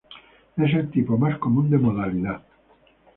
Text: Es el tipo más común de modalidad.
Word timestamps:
Es 0.57 0.73
el 0.73 0.89
tipo 0.89 1.15
más 1.15 1.37
común 1.37 1.69
de 1.69 1.77
modalidad. 1.77 2.41